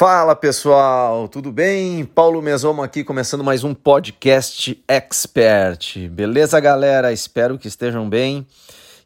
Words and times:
Fala 0.00 0.34
pessoal, 0.34 1.28
tudo 1.28 1.52
bem? 1.52 2.06
Paulo 2.06 2.40
Mesomo 2.40 2.82
aqui 2.82 3.04
começando 3.04 3.44
mais 3.44 3.64
um 3.64 3.74
podcast 3.74 4.82
expert. 4.88 6.08
Beleza, 6.08 6.58
galera? 6.58 7.12
Espero 7.12 7.58
que 7.58 7.68
estejam 7.68 8.08
bem. 8.08 8.46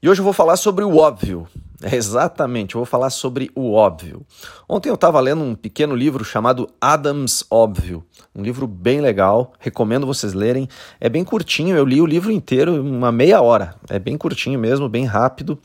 E 0.01 0.09
hoje 0.09 0.21
eu 0.21 0.25
vou 0.25 0.33
falar 0.33 0.57
sobre 0.57 0.85
o 0.85 0.99
óbvio. 0.99 1.49
É 1.83 1.97
exatamente, 1.97 2.77
eu 2.77 2.79
vou 2.79 2.87
falar 2.87 3.11
sobre 3.11 3.51
o 3.57 3.73
óbvio. 3.73 4.25
Ontem 4.69 4.89
eu 4.89 4.95
estava 4.95 5.19
lendo 5.19 5.43
um 5.43 5.57
pequeno 5.57 5.97
livro 5.97 6.25
chamado 6.25 6.71
Adams 6.81 7.45
Óbvio, 7.51 8.05
um 8.33 8.41
livro 8.41 8.69
bem 8.69 9.01
legal, 9.01 9.53
recomendo 9.59 10.07
vocês 10.07 10.33
lerem. 10.33 10.69
É 11.01 11.09
bem 11.09 11.25
curtinho, 11.25 11.77
eu 11.77 11.85
li 11.85 12.01
o 12.01 12.07
livro 12.07 12.31
inteiro 12.31 12.81
uma 12.81 13.11
meia 13.11 13.41
hora. 13.41 13.75
É 13.91 13.99
bem 13.99 14.17
curtinho 14.17 14.61
mesmo, 14.61 14.89
bem 14.89 15.07
rápido. 15.07 15.59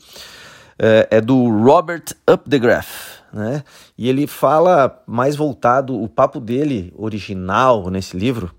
É, 0.76 1.06
é 1.08 1.20
do 1.20 1.48
Robert 1.62 2.06
Updegraff 2.28 3.19
né? 3.32 3.62
E 3.96 4.08
ele 4.08 4.26
fala 4.26 5.02
mais 5.06 5.36
voltado, 5.36 6.00
o 6.00 6.08
papo 6.08 6.40
dele 6.40 6.92
original 6.96 7.90
nesse 7.90 8.16
livro 8.16 8.50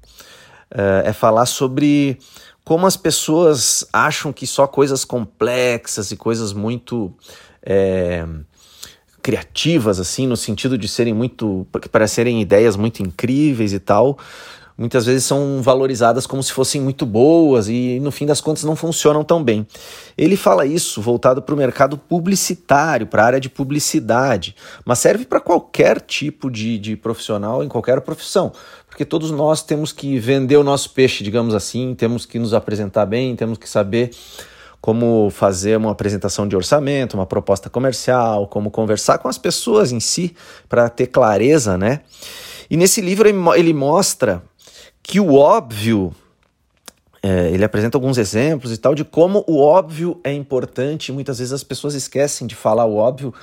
é, 0.70 1.09
é 1.09 1.13
falar 1.13 1.45
sobre 1.45 2.17
como 2.63 2.85
as 2.85 2.95
pessoas 2.95 3.85
acham 3.91 4.31
que 4.31 4.45
só 4.45 4.67
coisas 4.67 5.03
complexas 5.03 6.11
e 6.11 6.17
coisas 6.17 6.53
muito 6.53 7.13
é, 7.63 8.25
criativas, 9.21 9.99
assim, 9.99 10.27
no 10.27 10.38
sentido 10.38 10.77
de 10.77 10.88
serem 10.88 11.13
muito. 11.13 11.67
parecerem 11.91 12.41
ideias 12.41 12.75
muito 12.75 13.02
incríveis 13.02 13.73
e 13.73 13.80
tal, 13.80 14.17
muitas 14.81 15.05
vezes 15.05 15.26
são 15.26 15.62
valorizadas 15.62 16.26
como 16.26 16.41
se 16.41 16.52
fossem 16.52 16.81
muito 16.81 17.05
boas 17.05 17.70
e 17.70 17.99
no 18.02 18.09
fim 18.09 18.26
das 18.26 18.41
contas 18.41 18.63
não 18.63 18.76
funcionam 18.76 19.23
tão 19.23 19.44
bem. 19.44 19.66
Ele 20.17 20.35
fala 20.35 20.66
isso 20.66 20.99
voltado 20.99 21.39
para 21.39 21.53
o 21.53 21.58
mercado 21.58 21.99
publicitário, 21.99 23.05
para 23.05 23.22
a 23.22 23.25
área 23.27 23.39
de 23.39 23.48
publicidade, 23.48 24.55
mas 24.84 24.98
serve 24.98 25.23
para 25.25 25.39
qualquer 25.39 26.02
tipo 26.02 26.49
de, 26.49 26.80
de 26.80 26.95
profissional, 26.95 27.63
em 27.63 27.67
qualquer 27.67 28.02
profissão, 28.02 28.52
porque 28.88 29.05
todos 29.05 29.30
nós 29.30 29.61
temos 29.61 29.94
que 29.94 30.17
vender 30.17 30.58
o 30.58 30.64
nosso 30.64 30.89
peixe, 30.89 31.23
digamos 31.23 31.53
assim, 31.53 31.94
temos 31.94 32.25
que 32.25 32.39
nos 32.39 32.52
apresentar 32.52 33.05
bem, 33.05 33.36
temos 33.36 33.59
que 33.59 33.70
saber 33.70 34.09
como 34.81 35.30
fazer 35.30 35.77
uma 35.77 35.92
apresentação 35.92 36.48
de 36.48 36.55
orçamento, 36.55 37.14
uma 37.14 37.27
proposta 37.27 37.70
comercial, 37.70 38.48
como 38.48 38.72
conversar 38.72 39.20
com 39.20 39.27
as 39.27 39.38
pessoas 39.38 39.92
em 39.92 40.00
si 40.00 40.36
para 40.67 40.89
ter 40.89 41.05
clareza, 41.05 41.77
né? 41.77 42.02
E 42.67 42.75
nesse 42.75 43.00
livro 43.00 43.30
ele 43.30 43.73
mostra 43.73 44.42
que 45.03 45.19
o 45.19 45.35
óbvio, 45.35 46.13
é, 47.21 47.49
ele 47.49 47.63
apresenta 47.63 47.97
alguns 47.97 48.17
exemplos 48.17 48.71
e 48.71 48.77
tal 48.77 48.95
de 48.95 49.03
como 49.03 49.43
o 49.47 49.59
óbvio 49.59 50.19
é 50.23 50.33
importante. 50.33 51.11
Muitas 51.11 51.39
vezes 51.39 51.53
as 51.53 51.63
pessoas 51.63 51.93
esquecem 51.93 52.47
de 52.47 52.55
falar 52.55 52.85
o 52.85 52.95
óbvio 52.95 53.33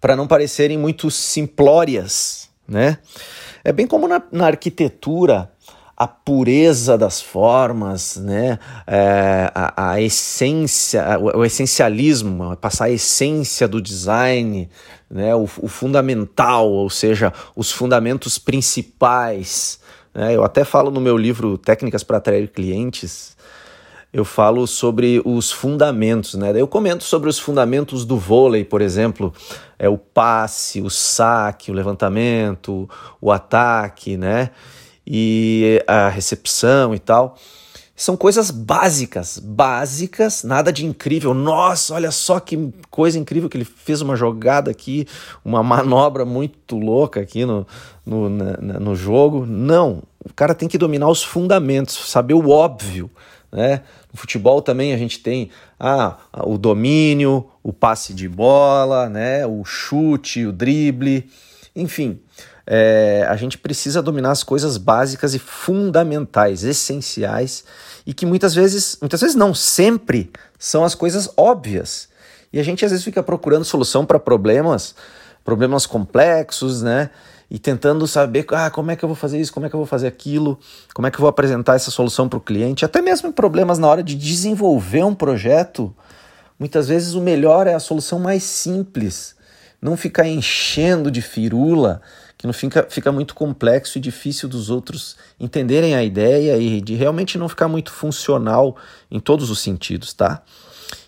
para 0.00 0.14
não 0.14 0.26
parecerem 0.26 0.76
muito 0.76 1.10
simplórias, 1.10 2.48
né? 2.68 2.98
É 3.64 3.72
bem 3.72 3.86
como 3.86 4.06
na, 4.06 4.22
na 4.30 4.46
arquitetura, 4.46 5.50
a 5.96 6.06
pureza 6.08 6.98
das 6.98 7.22
formas, 7.22 8.16
né? 8.16 8.58
É, 8.86 9.50
a, 9.54 9.92
a, 9.92 10.00
essência, 10.00 11.18
o, 11.18 11.38
o, 11.38 11.44
essencialismo, 11.44 12.56
passar 12.56 12.86
a 12.86 12.90
essência 12.90 13.68
do 13.68 13.80
design, 13.80 14.68
né? 15.08 15.34
O, 15.34 15.44
o 15.44 15.68
fundamental, 15.68 16.68
ou 16.68 16.90
seja, 16.90 17.32
os 17.54 17.70
fundamentos 17.70 18.38
principais. 18.38 19.80
Né? 20.14 20.36
Eu 20.36 20.44
até 20.44 20.64
falo 20.64 20.90
no 20.90 21.00
meu 21.00 21.16
livro 21.16 21.58
Técnicas 21.58 22.02
para 22.02 22.18
Atrair 22.18 22.48
Clientes, 22.50 23.36
eu 24.14 24.24
falo 24.24 24.64
sobre 24.64 25.20
os 25.24 25.50
fundamentos, 25.50 26.34
né? 26.34 26.52
Eu 26.54 26.68
comento 26.68 27.02
sobre 27.02 27.28
os 27.28 27.36
fundamentos 27.36 28.04
do 28.04 28.16
vôlei, 28.16 28.64
por 28.64 28.80
exemplo, 28.80 29.34
é 29.76 29.88
o 29.88 29.98
passe, 29.98 30.80
o 30.80 30.88
saque, 30.88 31.72
o 31.72 31.74
levantamento, 31.74 32.88
o 33.20 33.32
ataque, 33.32 34.16
né? 34.16 34.50
E 35.04 35.82
a 35.84 36.08
recepção 36.08 36.94
e 36.94 37.00
tal. 37.00 37.36
São 37.96 38.16
coisas 38.16 38.50
básicas, 38.50 39.38
básicas, 39.38 40.42
nada 40.42 40.72
de 40.72 40.84
incrível. 40.84 41.32
Nossa, 41.32 41.94
olha 41.94 42.10
só 42.10 42.40
que 42.40 42.72
coisa 42.90 43.18
incrível 43.18 43.48
que 43.48 43.56
ele 43.56 43.64
fez 43.64 44.00
uma 44.00 44.16
jogada 44.16 44.68
aqui, 44.68 45.06
uma 45.44 45.62
manobra 45.62 46.24
muito 46.24 46.76
louca 46.76 47.20
aqui 47.20 47.44
no, 47.44 47.64
no, 48.04 48.28
no 48.28 48.96
jogo. 48.96 49.46
Não, 49.46 50.02
o 50.24 50.32
cara 50.34 50.56
tem 50.56 50.68
que 50.68 50.76
dominar 50.76 51.08
os 51.08 51.22
fundamentos, 51.22 52.10
saber 52.10 52.34
o 52.34 52.50
óbvio. 52.50 53.08
Né? 53.52 53.82
No 54.12 54.18
futebol 54.18 54.60
também 54.60 54.92
a 54.92 54.98
gente 54.98 55.20
tem 55.20 55.50
ah, 55.78 56.16
o 56.42 56.58
domínio, 56.58 57.48
o 57.62 57.72
passe 57.72 58.12
de 58.12 58.28
bola, 58.28 59.08
né? 59.08 59.46
o 59.46 59.64
chute, 59.64 60.44
o 60.44 60.52
drible, 60.52 61.30
enfim. 61.76 62.18
É, 62.66 63.26
a 63.28 63.36
gente 63.36 63.58
precisa 63.58 64.00
dominar 64.00 64.30
as 64.30 64.42
coisas 64.42 64.76
básicas 64.76 65.34
e 65.34 65.38
fundamentais, 65.38 66.64
essenciais, 66.64 67.64
e 68.06 68.14
que 68.14 68.24
muitas 68.24 68.54
vezes, 68.54 68.96
muitas 69.00 69.20
vezes 69.20 69.36
não, 69.36 69.54
sempre 69.54 70.30
são 70.58 70.84
as 70.84 70.94
coisas 70.94 71.28
óbvias. 71.36 72.08
E 72.52 72.60
a 72.60 72.62
gente 72.62 72.84
às 72.84 72.90
vezes 72.90 73.04
fica 73.04 73.22
procurando 73.22 73.64
solução 73.64 74.06
para 74.06 74.18
problemas, 74.18 74.94
problemas 75.44 75.86
complexos, 75.86 76.82
né? 76.82 77.10
E 77.50 77.58
tentando 77.58 78.06
saber 78.06 78.46
ah, 78.52 78.70
como 78.70 78.90
é 78.90 78.96
que 78.96 79.04
eu 79.04 79.08
vou 79.08 79.16
fazer 79.16 79.38
isso, 79.38 79.52
como 79.52 79.66
é 79.66 79.68
que 79.68 79.74
eu 79.74 79.78
vou 79.80 79.86
fazer 79.86 80.06
aquilo, 80.06 80.58
como 80.94 81.06
é 81.06 81.10
que 81.10 81.16
eu 81.16 81.20
vou 81.20 81.28
apresentar 81.28 81.74
essa 81.74 81.90
solução 81.90 82.28
para 82.28 82.38
o 82.38 82.40
cliente, 82.40 82.84
até 82.84 83.02
mesmo 83.02 83.28
em 83.28 83.32
problemas 83.32 83.78
na 83.78 83.86
hora 83.86 84.02
de 84.02 84.14
desenvolver 84.14 85.04
um 85.04 85.14
projeto. 85.14 85.94
Muitas 86.58 86.88
vezes 86.88 87.14
o 87.14 87.20
melhor 87.20 87.66
é 87.66 87.74
a 87.74 87.80
solução 87.80 88.18
mais 88.18 88.42
simples, 88.42 89.36
não 89.82 89.96
ficar 89.96 90.26
enchendo 90.26 91.10
de 91.10 91.20
firula 91.20 92.00
que 92.44 92.46
não 92.46 92.52
fica, 92.52 92.86
fica 92.90 93.10
muito 93.10 93.34
complexo 93.34 93.96
e 93.96 94.00
difícil 94.00 94.50
dos 94.50 94.68
outros 94.68 95.16
entenderem 95.40 95.94
a 95.94 96.04
ideia 96.04 96.58
e 96.58 96.78
de 96.82 96.94
realmente 96.94 97.38
não 97.38 97.48
ficar 97.48 97.68
muito 97.68 97.90
funcional 97.90 98.76
em 99.10 99.18
todos 99.18 99.48
os 99.48 99.60
sentidos, 99.60 100.12
tá? 100.12 100.42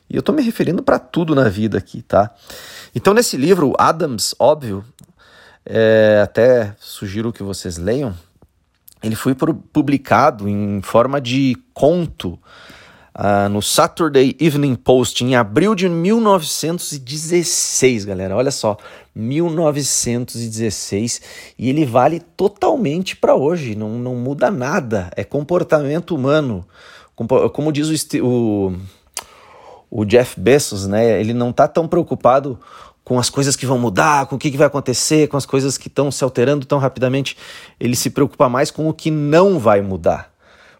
E 0.09 0.17
eu 0.17 0.21
estou 0.21 0.35
me 0.35 0.41
referindo 0.41 0.83
para 0.83 0.99
tudo 0.99 1.35
na 1.35 1.47
vida 1.51 1.77
aqui, 1.77 2.01
tá? 2.01 2.35
Então, 2.95 3.13
nesse 3.13 3.37
livro, 3.37 3.75
Adams, 3.79 4.35
óbvio, 4.39 4.83
é, 5.67 6.21
até 6.23 6.75
sugiro 6.81 7.31
que 7.31 7.43
vocês 7.43 7.77
leiam, 7.77 8.15
ele 9.03 9.15
foi 9.15 9.35
publicado 9.35 10.49
em 10.49 10.81
forma 10.81 11.21
de 11.21 11.55
conto 11.75 12.39
uh, 13.17 13.49
no 13.49 13.63
Saturday 13.63 14.37
Evening 14.39 14.75
Post 14.75 15.25
em 15.25 15.35
abril 15.35 15.75
de 15.75 15.89
1916, 15.89 18.05
galera. 18.05 18.37
Olha 18.37 18.51
só, 18.51 18.77
1916 19.15 21.23
e 21.59 21.71
ele 21.71 21.87
vale 21.87 22.21
totalmente 22.37 23.17
para 23.17 23.35
hoje, 23.35 23.75
não, 23.75 23.99
não 23.99 24.15
muda 24.15 24.51
nada, 24.51 25.11
é 25.17 25.25
comportamento 25.25 26.15
humano. 26.15 26.67
Como 27.53 27.73
diz 27.73 27.89
o, 27.89 27.95
o, 28.23 28.77
o 29.91 30.05
Jeff 30.05 30.39
Bezos, 30.39 30.87
né? 30.87 31.19
Ele 31.19 31.33
não 31.33 31.49
está 31.49 31.67
tão 31.67 31.89
preocupado 31.89 32.61
com 33.03 33.19
as 33.19 33.31
coisas 33.31 33.57
que 33.57 33.65
vão 33.65 33.79
mudar, 33.79 34.27
com 34.27 34.37
o 34.37 34.39
que, 34.39 34.51
que 34.51 34.59
vai 34.59 34.67
acontecer, 34.67 35.27
com 35.29 35.39
as 35.39 35.47
coisas 35.47 35.79
que 35.79 35.89
estão 35.89 36.11
se 36.11 36.23
alterando 36.23 36.67
tão 36.67 36.79
rapidamente. 36.79 37.35
Ele 37.81 37.97
se 37.97 38.11
preocupa 38.11 38.51
mais 38.51 38.71
com 38.71 38.87
o 38.89 38.93
que 38.93 39.11
não 39.11 39.59
vai 39.59 39.81
mudar. 39.81 40.36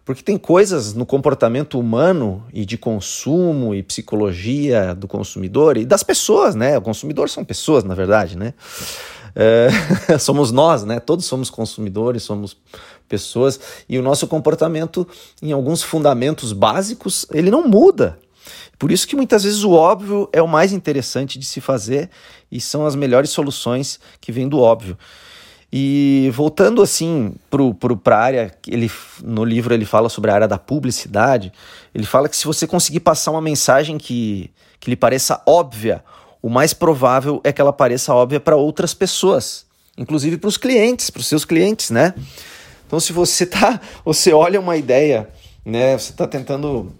Porque 0.07 0.23
tem 0.23 0.37
coisas 0.37 0.93
no 0.93 1.05
comportamento 1.05 1.77
humano 1.77 2.41
e 2.53 2.63
de 2.63 2.77
consumo 2.77 3.75
e 3.75 3.83
psicologia 3.83 4.95
do 4.95 5.05
consumidor 5.05 5.75
e 5.75 5.85
das 5.85 6.01
pessoas, 6.01 6.55
né? 6.55 6.77
O 6.77 6.81
consumidor 6.81 7.29
são 7.29 7.43
pessoas, 7.43 7.83
na 7.83 7.93
verdade, 7.93 8.37
né? 8.37 8.53
É, 9.35 9.67
somos 10.17 10.49
nós, 10.49 10.85
né? 10.85 11.01
Todos 11.01 11.25
somos 11.25 11.49
consumidores, 11.49 12.23
somos 12.23 12.55
pessoas 13.09 13.59
e 13.89 13.99
o 13.99 14.01
nosso 14.01 14.27
comportamento, 14.27 15.05
em 15.41 15.51
alguns 15.51 15.83
fundamentos 15.83 16.53
básicos, 16.53 17.25
ele 17.33 17.51
não 17.51 17.67
muda. 17.67 18.17
Por 18.79 18.93
isso 18.93 19.05
que 19.05 19.15
muitas 19.17 19.43
vezes 19.43 19.65
o 19.65 19.71
óbvio 19.71 20.29
é 20.31 20.41
o 20.41 20.47
mais 20.47 20.71
interessante 20.71 21.37
de 21.37 21.45
se 21.45 21.59
fazer 21.59 22.09
e 22.49 22.61
são 22.61 22.85
as 22.85 22.95
melhores 22.95 23.29
soluções 23.29 23.99
que 24.21 24.31
vêm 24.31 24.47
do 24.47 24.59
óbvio. 24.59 24.97
E 25.71 26.31
voltando 26.33 26.81
assim 26.81 27.35
para 27.49 28.15
a 28.15 28.19
área, 28.19 28.53
ele, 28.65 28.89
no 29.21 29.43
livro 29.43 29.73
ele 29.73 29.85
fala 29.85 30.07
sobre 30.07 30.31
a 30.31 30.33
área 30.33 30.47
da 30.47 30.57
publicidade, 30.57 31.51
ele 31.93 32.05
fala 32.05 32.29
que 32.29 32.37
se 32.37 32.45
você 32.45 32.65
conseguir 32.65 33.01
passar 33.01 33.31
uma 33.31 33.41
mensagem 33.41 33.97
que, 33.97 34.49
que 34.79 34.89
lhe 34.89 34.95
pareça 34.95 35.41
óbvia, 35.45 36.03
o 36.41 36.49
mais 36.49 36.73
provável 36.73 37.41
é 37.43 37.51
que 37.51 37.59
ela 37.59 37.73
pareça 37.73 38.13
óbvia 38.13 38.39
para 38.39 38.55
outras 38.55 38.93
pessoas, 38.93 39.65
inclusive 39.97 40.37
para 40.37 40.47
os 40.47 40.55
clientes, 40.55 41.09
para 41.09 41.19
os 41.19 41.27
seus 41.27 41.43
clientes, 41.43 41.89
né? 41.89 42.13
Então 42.85 42.99
se 42.99 43.11
você 43.11 43.45
tá, 43.45 43.81
você 44.05 44.31
olha 44.31 44.61
uma 44.61 44.77
ideia, 44.77 45.27
né, 45.65 45.97
você 45.97 46.11
está 46.11 46.25
tentando 46.25 46.93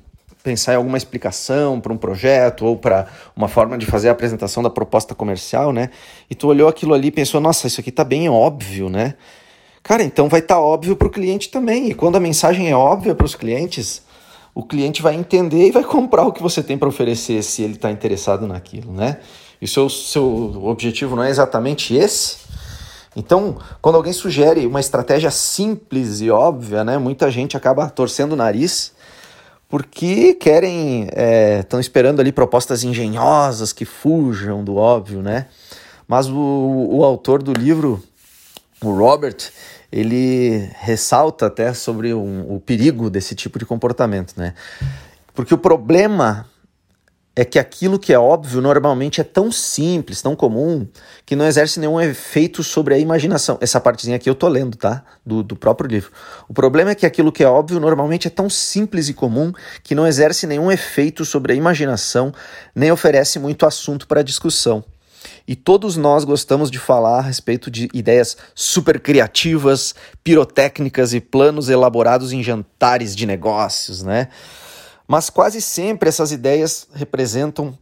pensar 0.48 0.72
em 0.72 0.76
alguma 0.78 0.98
explicação 0.98 1.82
para 1.82 1.92
um 1.92 1.98
projeto 1.98 2.66
ou 2.66 2.78
para 2.78 3.08
uma 3.36 3.50
forma 3.50 3.78
de 3.78 3.86
fazer 3.86 4.08
a 4.08 4.14
apresentação 4.14 4.64
da 4.64 4.70
proposta 4.70 5.14
comercial, 5.14 5.74
né? 5.74 5.90
E 6.30 6.36
tu 6.36 6.48
olhou 6.48 6.70
aquilo 6.70 6.94
ali 6.94 7.10
e 7.10 7.12
pensou, 7.12 7.42
nossa, 7.42 7.68
isso 7.68 7.82
aqui 7.82 7.92
tá 7.92 8.06
bem 8.06 8.30
óbvio, 8.30 8.88
né? 8.88 9.16
Cara, 9.84 10.04
então 10.04 10.30
vai 10.30 10.40
estar 10.40 10.56
tá 10.56 10.62
óbvio 10.62 10.96
para 10.96 11.06
o 11.06 11.12
cliente 11.12 11.50
também. 11.50 11.90
E 11.90 11.94
quando 11.94 12.16
a 12.16 12.20
mensagem 12.22 12.70
é 12.70 12.76
óbvia 12.76 13.14
para 13.14 13.26
os 13.26 13.36
clientes, 13.36 14.02
o 14.56 14.64
cliente 14.64 15.02
vai 15.02 15.16
entender 15.16 15.68
e 15.68 15.72
vai 15.72 15.84
comprar 15.84 16.24
o 16.24 16.32
que 16.32 16.42
você 16.42 16.64
tem 16.64 16.78
para 16.78 16.88
oferecer 16.88 17.44
se 17.44 17.62
ele 17.62 17.74
está 17.74 17.92
interessado 17.92 18.48
naquilo, 18.48 18.94
né? 18.94 19.18
E 19.62 19.66
o 19.66 19.68
seu, 19.68 19.90
seu 19.90 20.64
objetivo 20.64 21.14
não 21.18 21.24
é 21.24 21.30
exatamente 21.30 21.94
esse? 21.94 22.38
Então, 23.18 23.58
quando 23.82 23.96
alguém 23.96 24.14
sugere 24.14 24.66
uma 24.66 24.80
estratégia 24.80 25.30
simples 25.30 26.22
e 26.22 26.32
óbvia, 26.32 26.86
né, 26.86 26.98
muita 26.98 27.30
gente 27.30 27.58
acaba 27.58 27.90
torcendo 27.90 28.32
o 28.32 28.36
nariz 28.38 28.96
porque 29.70 30.34
querem, 30.34 31.10
estão 31.60 31.80
é, 31.80 31.82
esperando 31.82 32.20
ali 32.20 32.32
propostas 32.32 32.84
engenhosas 32.84 33.74
que 33.74 33.86
fujam 33.86 34.64
do 34.64 34.76
óbvio, 34.78 35.22
né? 35.22 35.48
Mas 36.08 36.28
o, 36.30 36.36
o 36.36 37.04
autor 37.04 37.44
do 37.44 37.52
livro, 37.52 38.02
o 38.82 38.92
Robert, 38.92 39.38
ele 39.92 40.70
ressalta 40.80 41.48
até 41.48 41.74
sobre 41.74 42.14
um, 42.14 42.56
o 42.56 42.60
perigo 42.60 43.10
desse 43.10 43.36
tipo 43.36 43.60
de 43.60 43.66
comportamento, 43.66 44.34
né? 44.38 44.54
Porque 45.34 45.54
o 45.54 45.58
problema 45.58 46.48
é 47.38 47.46
que 47.46 47.60
aquilo 47.60 48.00
que 48.00 48.12
é 48.12 48.18
óbvio 48.18 48.60
normalmente 48.60 49.22
é 49.22 49.24
tão 49.24 49.52
simples, 49.52 50.24
tão 50.24 50.36
comum, 50.36 50.88
que 51.24 51.36
não 51.36 51.46
exerce 51.46 51.80
nenhum 51.80 52.02
efeito 52.02 52.64
sobre 52.64 52.96
a 52.96 52.98
imaginação. 52.98 53.60
Essa 53.62 53.80
partezinha 53.80 54.16
aqui 54.16 54.28
eu 54.28 54.34
tô 54.34 54.48
lendo, 54.48 54.76
tá? 54.76 55.04
Do, 55.24 55.44
do 55.44 55.56
próprio 55.56 55.88
livro. 55.88 56.12
O 56.50 56.54
problema 56.54 56.90
é 56.90 56.96
que 56.96 57.06
aquilo 57.06 57.32
que 57.32 57.44
é 57.44 57.48
óbvio 57.48 57.80
normalmente 57.80 58.28
é 58.28 58.32
tão 58.32 58.50
simples 58.50 59.08
e 59.08 59.14
comum 59.14 59.54
que 59.84 59.94
não 59.94 60.08
exerce 60.08 60.48
nenhum 60.48 60.72
efeito 60.72 61.24
sobre 61.24 61.54
a 61.54 61.56
imaginação, 61.56 62.34
nem 62.74 62.92
oferece 62.92 63.38
muito 63.38 63.68
assunto 63.68 64.08
para 64.08 64.24
discussão. 64.24 64.84
E 65.48 65.56
todos 65.56 65.96
nós 65.96 66.24
gostamos 66.24 66.72
de 66.72 66.80
falar 66.80 67.20
a 67.20 67.22
respeito 67.22 67.70
de 67.70 67.88
ideias 67.94 68.36
super 68.56 69.00
criativas, 69.00 69.94
pirotécnicas 70.24 71.14
e 71.14 71.22
planos 71.22 71.70
elaborados 71.70 72.34
em 72.34 72.42
jantares 72.42 73.16
de 73.16 73.28
negócios, 73.28 74.02
né? 74.02 74.30
Mas 75.08 75.30
quase 75.30 75.62
sempre 75.62 76.10
essas 76.10 76.32
ideias 76.32 76.88
representam 76.94 77.78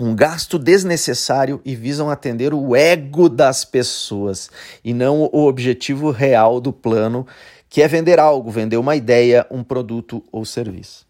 um 0.00 0.14
gasto 0.14 0.58
desnecessário 0.58 1.60
e 1.64 1.74
visam 1.74 2.10
atender 2.10 2.54
o 2.54 2.74
ego 2.74 3.28
das 3.28 3.64
pessoas 3.64 4.50
e 4.84 4.92
não 4.92 5.22
o 5.32 5.46
objetivo 5.46 6.10
real 6.10 6.60
do 6.60 6.72
plano, 6.72 7.26
que 7.68 7.82
é 7.82 7.88
vender 7.88 8.18
algo, 8.18 8.50
vender 8.50 8.76
uma 8.76 8.96
ideia, 8.96 9.46
um 9.50 9.62
produto 9.62 10.22
ou 10.30 10.44
serviço. 10.44 11.06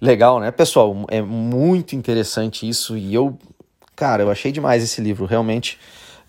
Legal, 0.00 0.38
né, 0.40 0.50
pessoal? 0.50 1.04
É 1.08 1.20
muito 1.20 1.96
interessante 1.96 2.68
isso 2.68 2.96
e 2.96 3.12
eu, 3.12 3.36
cara, 3.96 4.22
eu 4.22 4.30
achei 4.30 4.52
demais 4.52 4.82
esse 4.82 5.00
livro. 5.00 5.26
Realmente 5.26 5.78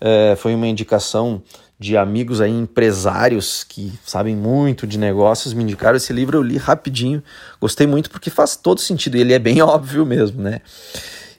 é, 0.00 0.34
foi 0.36 0.54
uma 0.54 0.66
indicação 0.66 1.42
de 1.80 1.96
amigos 1.96 2.42
aí, 2.42 2.50
empresários 2.50 3.64
que 3.64 3.90
sabem 4.04 4.36
muito 4.36 4.86
de 4.86 4.98
negócios, 4.98 5.54
me 5.54 5.62
indicaram 5.62 5.96
esse 5.96 6.12
livro, 6.12 6.36
eu 6.36 6.42
li 6.42 6.58
rapidinho, 6.58 7.22
gostei 7.58 7.86
muito 7.86 8.10
porque 8.10 8.28
faz 8.28 8.54
todo 8.54 8.82
sentido, 8.82 9.16
e 9.16 9.22
ele 9.22 9.32
é 9.32 9.38
bem 9.38 9.62
óbvio 9.64 10.04
mesmo, 10.04 10.42
né? 10.42 10.60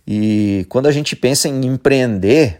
E 0.06 0.66
quando 0.68 0.88
a 0.88 0.92
gente 0.92 1.16
pensa 1.16 1.48
em 1.48 1.64
empreender, 1.68 2.60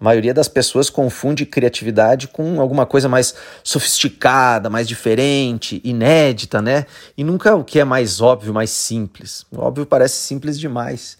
a 0.00 0.04
maioria 0.04 0.34
das 0.34 0.48
pessoas 0.48 0.90
confunde 0.90 1.46
criatividade 1.46 2.26
com 2.26 2.60
alguma 2.60 2.84
coisa 2.84 3.08
mais 3.08 3.32
sofisticada, 3.62 4.68
mais 4.68 4.88
diferente, 4.88 5.80
inédita, 5.84 6.60
né? 6.60 6.86
E 7.16 7.22
nunca 7.22 7.54
o 7.54 7.62
que 7.62 7.78
é 7.78 7.84
mais 7.84 8.20
óbvio, 8.20 8.52
mais 8.52 8.70
simples. 8.70 9.46
O 9.52 9.60
óbvio 9.60 9.86
parece 9.86 10.16
simples 10.16 10.58
demais. 10.58 11.16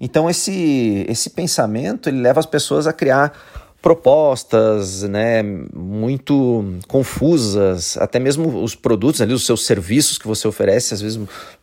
Então 0.00 0.30
esse 0.30 1.04
esse 1.08 1.30
pensamento 1.30 2.08
ele 2.08 2.20
leva 2.20 2.38
as 2.38 2.46
pessoas 2.46 2.86
a 2.86 2.92
criar 2.92 3.32
propostas, 3.82 5.02
né, 5.02 5.42
muito 5.42 6.78
confusas, 6.86 7.96
até 7.96 8.20
mesmo 8.20 8.62
os 8.62 8.76
produtos 8.76 9.20
ali, 9.20 9.34
os 9.34 9.44
seus 9.44 9.66
serviços 9.66 10.16
que 10.16 10.26
você 10.26 10.46
oferece, 10.46 10.94
às 10.94 11.02
vezes 11.02 11.18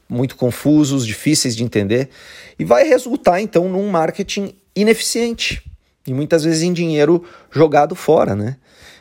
muito 0.07 0.35
confusos, 0.35 1.07
difíceis 1.07 1.55
de 1.55 1.63
entender, 1.63 2.09
e 2.59 2.65
vai 2.65 2.83
resultar 2.83 3.39
então 3.39 3.69
num 3.69 3.89
marketing 3.89 4.53
ineficiente 4.75 5.63
e 6.05 6.13
muitas 6.13 6.43
vezes 6.43 6.61
em 6.61 6.73
dinheiro 6.73 7.23
jogado 7.49 7.95
fora, 7.95 8.35
né? 8.35 8.57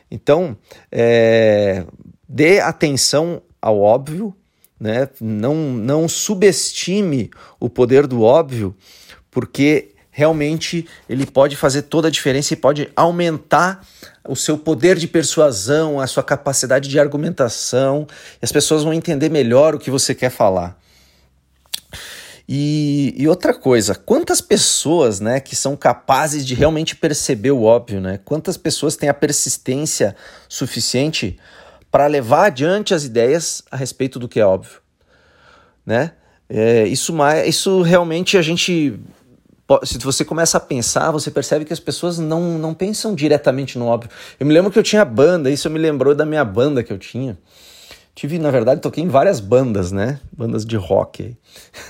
Então, 0.09 0.57
é, 0.93 1.85
dê 2.29 2.61
atenção 2.61 3.43
ao 3.61 3.81
óbvio, 3.81 4.33
né? 4.79 5.09
Não, 5.21 5.55
não 5.55 6.09
subestime 6.09 7.31
o 7.59 7.69
poder 7.69 8.07
do 8.07 8.23
óbvio, 8.23 8.77
porque 9.29 9.91
realmente 10.19 10.85
ele 11.09 11.25
pode 11.25 11.55
fazer 11.55 11.83
toda 11.83 12.09
a 12.09 12.11
diferença 12.11 12.53
e 12.53 12.57
pode 12.57 12.91
aumentar 12.97 13.87
o 14.27 14.35
seu 14.35 14.59
poder 14.59 14.97
de 14.99 15.07
persuasão, 15.07 16.01
a 16.01 16.09
sua 16.09 16.25
capacidade 16.25 16.89
de 16.89 16.99
argumentação, 16.99 18.05
as 18.43 18.51
pessoas 18.51 18.83
vão 18.83 18.93
entender 18.93 19.29
melhor 19.29 19.77
o 19.77 19.79
que 19.79 19.93
você 19.93 20.17
quer 20.17 20.31
falar. 20.31 20.77
E, 22.49 23.15
e, 23.17 23.29
outra 23.29 23.55
coisa, 23.55 23.95
quantas 23.95 24.41
pessoas 24.41 25.21
né, 25.21 25.39
que 25.39 25.55
são 25.55 25.77
capazes 25.77 26.45
de 26.45 26.53
realmente 26.53 26.97
perceber 26.97 27.53
o 27.53 27.63
óbvio, 27.63 28.01
né? 28.01 28.19
Quantas 28.25 28.57
pessoas 28.57 28.97
têm 28.97 29.09
a 29.09 29.15
persistência 29.15 30.17
suficiente 30.49 31.39
para 31.93 32.09
levar 32.09 32.47
adiante 32.47 32.93
as 32.93 33.05
ideias 33.05 33.63
a 33.71 33.77
respeito 33.77 34.19
do 34.19 34.27
que 34.27 34.41
é 34.41 34.45
óbvio, 34.45 34.81
né? 35.87 36.11
É, 36.49 36.87
isso, 36.89 37.15
isso 37.47 37.83
realmente 37.83 38.37
a 38.37 38.43
gente 38.43 38.99
se 39.85 39.99
você 39.99 40.25
começa 40.25 40.57
a 40.57 40.61
pensar, 40.61 41.11
você 41.11 41.31
percebe 41.31 41.65
que 41.65 41.73
as 41.73 41.81
pessoas 41.81 42.19
não, 42.19 42.59
não 42.59 42.73
pensam 42.73 43.15
diretamente 43.15 43.79
no 43.79 43.87
óbvio. 43.87 44.11
Eu 44.41 44.47
me 44.47 44.53
lembro 44.53 44.71
que 44.71 44.79
eu 44.79 44.83
tinha 44.83 45.05
banda, 45.05 45.51
isso 45.51 45.69
me 45.69 45.79
lembrou 45.79 46.15
da 46.15 46.25
minha 46.25 46.45
banda 46.45 46.83
que 46.83 46.93
eu 46.93 46.99
tinha. 46.99 47.37
Tive, 48.15 48.39
na 48.39 48.51
verdade, 48.51 48.81
toquei 48.81 49.05
em 49.05 49.09
várias 49.09 49.39
bandas, 49.39 49.93
né? 49.93 50.19
Bandas 50.37 50.65
de 50.65 50.77
rock. 50.77 51.37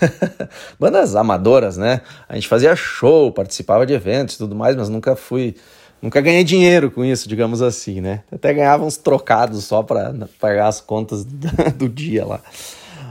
bandas 0.78 1.16
amadoras, 1.16 1.78
né? 1.78 2.02
A 2.28 2.34
gente 2.34 2.46
fazia 2.46 2.76
show, 2.76 3.32
participava 3.32 3.86
de 3.86 3.94
eventos 3.94 4.34
e 4.34 4.38
tudo 4.38 4.54
mais, 4.54 4.76
mas 4.76 4.90
nunca 4.90 5.16
fui. 5.16 5.54
Nunca 6.02 6.20
ganhei 6.20 6.44
dinheiro 6.44 6.90
com 6.90 7.02
isso, 7.04 7.28
digamos 7.28 7.62
assim, 7.62 8.02
né? 8.02 8.22
Até 8.30 8.52
ganhava 8.52 8.84
uns 8.84 8.98
trocados 8.98 9.64
só 9.64 9.82
para 9.82 10.14
pagar 10.38 10.68
as 10.68 10.80
contas 10.80 11.24
do 11.76 11.88
dia 11.88 12.26
lá. 12.26 12.40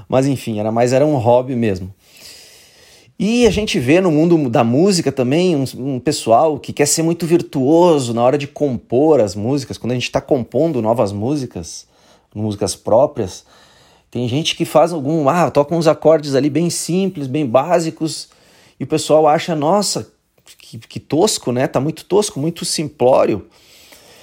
Mas 0.07 0.27
enfim, 0.27 0.59
era 0.59 0.71
mais 0.71 0.93
era 0.93 1.05
um 1.05 1.15
hobby 1.15 1.55
mesmo. 1.55 1.91
E 3.19 3.47
a 3.47 3.49
gente 3.49 3.79
vê 3.79 3.99
no 3.99 4.11
mundo 4.11 4.47
da 4.47 4.63
música 4.63 5.11
também 5.11 5.55
um, 5.55 5.65
um, 5.75 5.99
pessoal 5.99 6.59
que 6.59 6.71
quer 6.71 6.85
ser 6.85 7.01
muito 7.01 7.25
virtuoso 7.25 8.13
na 8.13 8.21
hora 8.21 8.37
de 8.37 8.45
compor 8.45 9.19
as 9.19 9.33
músicas, 9.33 9.77
quando 9.77 9.91
a 9.91 9.95
gente 9.95 10.03
está 10.03 10.21
compondo 10.21 10.81
novas 10.83 11.11
músicas, 11.11 11.87
músicas 12.33 12.75
próprias. 12.75 13.43
Tem 14.11 14.27
gente 14.27 14.55
que 14.55 14.65
faz 14.65 14.93
algum, 14.93 15.27
ah, 15.27 15.49
toca 15.49 15.75
uns 15.75 15.87
acordes 15.87 16.35
ali 16.35 16.49
bem 16.49 16.69
simples, 16.69 17.25
bem 17.25 17.45
básicos, 17.45 18.29
e 18.79 18.83
o 18.83 18.87
pessoal 18.87 19.27
acha, 19.27 19.55
nossa, 19.55 20.11
que, 20.57 20.77
que 20.77 20.99
tosco, 20.99 21.51
né? 21.51 21.67
Tá 21.67 21.79
muito 21.79 22.05
tosco, 22.05 22.39
muito 22.39 22.63
simplório. 22.65 23.47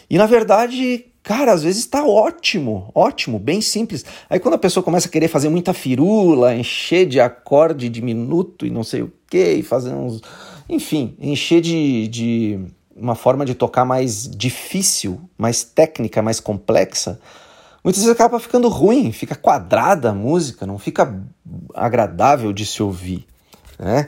E 0.08 0.17
na 0.17 0.26
verdade, 0.26 1.06
Cara, 1.24 1.54
às 1.54 1.62
vezes 1.62 1.80
está 1.80 2.04
ótimo, 2.04 2.90
ótimo, 2.94 3.38
bem 3.38 3.62
simples. 3.62 4.04
Aí 4.28 4.38
quando 4.38 4.54
a 4.54 4.58
pessoa 4.58 4.84
começa 4.84 5.08
a 5.08 5.10
querer 5.10 5.28
fazer 5.28 5.48
muita 5.48 5.72
firula, 5.72 6.54
encher 6.54 7.06
de 7.06 7.19
acorde 7.19 7.88
diminuto 7.88 8.66
e 8.66 8.70
não 8.70 8.84
sei 8.84 9.00
o 9.00 9.12
que, 9.31 9.54
e 9.54 9.62
fazer 9.62 9.94
uns. 9.94 10.20
Enfim, 10.69 11.16
encher 11.19 11.62
de, 11.62 12.08
de 12.08 12.60
uma 12.94 13.14
forma 13.14 13.46
de 13.46 13.54
tocar 13.54 13.86
mais 13.86 14.28
difícil, 14.28 15.19
mais 15.38 15.64
técnica, 15.64 16.20
mais 16.20 16.40
complexa, 16.40 17.19
muitas 17.82 18.02
vezes 18.02 18.14
acaba 18.14 18.38
ficando 18.38 18.69
ruim, 18.69 19.10
fica 19.10 19.34
quadrada 19.34 20.10
a 20.10 20.14
música, 20.14 20.66
não 20.66 20.78
fica 20.78 21.22
agradável 21.74 22.52
de 22.52 22.66
se 22.66 22.82
ouvir. 22.82 23.26
Né? 23.78 24.04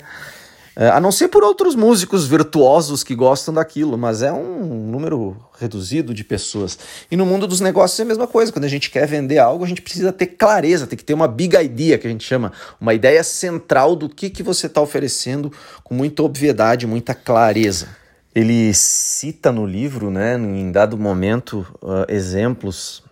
É, 0.78 0.90
a 0.90 1.00
não 1.00 1.11
ser 1.11 1.28
por 1.28 1.42
outros 1.42 1.75
músicos 1.75 2.26
virtuosos 2.26 3.02
que 3.02 3.14
gostam 3.14 3.54
daquilo, 3.54 3.97
mas 3.97 4.21
é 4.21 4.30
um 4.30 4.90
número 4.90 5.35
reduzido 5.59 6.12
de 6.12 6.23
pessoas. 6.23 6.78
E 7.11 7.16
no 7.16 7.25
mundo 7.25 7.47
dos 7.47 7.61
negócios 7.61 7.99
é 7.99 8.02
a 8.02 8.06
mesma 8.06 8.26
coisa. 8.26 8.52
Quando 8.52 8.66
a 8.66 8.68
gente 8.68 8.90
quer 8.90 9.06
vender 9.06 9.38
algo, 9.38 9.64
a 9.64 9.66
gente 9.66 9.80
precisa 9.80 10.12
ter 10.12 10.26
clareza, 10.26 10.87
tem 10.87 10.99
que 10.99 11.04
ter 11.04 11.14
uma 11.14 11.26
big 11.26 11.56
idea, 11.56 11.97
que 11.97 12.06
a 12.06 12.11
gente 12.11 12.25
chama, 12.25 12.52
uma 12.78 12.92
ideia 12.92 13.25
central 13.25 13.97
do 13.97 14.06
que, 14.06 14.28
que 14.28 14.42
você 14.42 14.66
está 14.66 14.83
oferecendo 14.83 15.50
com 15.83 15.95
muita 15.95 16.23
obviedade, 16.23 16.87
muita 16.87 17.14
clareza. 17.14 17.88
Ele 18.35 18.75
cita 18.75 19.50
no 19.50 19.64
livro, 19.64 20.11
né, 20.11 20.35
em 20.35 20.71
dado 20.71 20.99
momento, 20.99 21.66
uh, 21.83 22.04
exemplos 22.06 23.02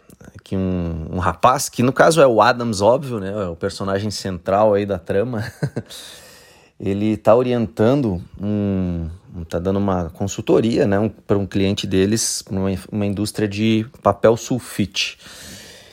que 0.43 0.55
um, 0.55 1.07
um 1.13 1.19
rapaz, 1.19 1.71
que 1.71 1.83
no 1.83 1.95
caso 1.95 2.21
é 2.21 2.27
o 2.27 2.43
Adams, 2.43 2.83
óbvio, 2.83 3.19
né, 3.19 3.31
é 3.31 3.49
o 3.49 3.57
personagem 3.57 4.11
central 4.11 4.75
aí 4.75 4.85
da 4.85 4.99
trama, 4.99 5.51
ele 6.79 7.13
está 7.13 7.35
orientando 7.35 8.21
um, 8.41 9.09
está 9.43 9.59
dando 9.59 9.79
uma 9.79 10.11
consultoria, 10.11 10.87
né, 10.87 10.99
um, 10.99 11.09
para 11.09 11.39
um 11.39 11.47
cliente 11.47 11.87
deles, 11.87 12.45
uma, 12.51 12.71
uma 12.91 13.07
indústria 13.07 13.49
de 13.49 13.87
papel 14.03 14.37
sulfite. 14.37 15.19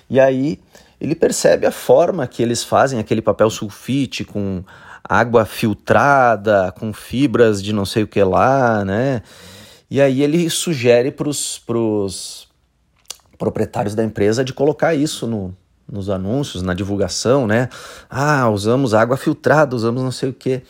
E 0.10 0.20
aí 0.20 0.60
ele 1.00 1.16
percebe 1.16 1.66
a 1.66 1.72
forma 1.72 2.28
que 2.28 2.44
eles 2.44 2.64
fazem 2.64 3.00
aquele 3.00 3.22
papel 3.22 3.50
sulfite 3.50 4.24
com 4.24 4.64
água 5.04 5.46
filtrada, 5.46 6.72
com 6.78 6.94
fibras 6.94 7.62
de 7.62 7.74
não 7.74 7.86
sei 7.86 8.04
o 8.04 8.08
que 8.08 8.24
lá, 8.24 8.86
né? 8.86 9.24
E 9.90 10.00
aí 10.00 10.22
ele 10.22 10.50
sugere 10.50 11.12
para 11.12 11.28
os 11.28 12.48
proprietários 13.38 13.96
da 13.96 14.04
empresa 14.04 14.44
de 14.44 14.54
colocar 14.54 14.94
isso 14.94 15.26
no, 15.26 15.56
nos 15.92 16.10
anúncios, 16.10 16.64
na 16.64 16.74
divulgação, 16.74 17.46
né? 17.46 17.70
Ah, 18.10 18.50
usamos 18.50 18.94
água 18.94 19.18
filtrada, 19.18 19.76
usamos 19.76 20.02
não 20.02 20.12
sei 20.12 20.30
o 20.30 20.34
quê. 20.34 20.62